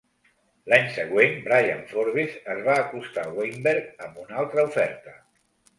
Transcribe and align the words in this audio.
L'any 0.71 0.87
següent, 0.95 1.35
Brian 1.49 1.83
Forbes 1.91 2.41
es 2.55 2.65
va 2.69 2.79
acostar 2.87 3.29
a 3.29 3.37
Weinberg 3.39 4.05
amb 4.09 4.23
una 4.27 4.43
altra 4.45 4.71
oferta. 4.73 5.21